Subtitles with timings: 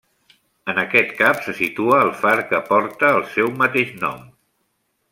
[0.71, 4.29] En aquest cap se situa el far que porta el seu mateix nom.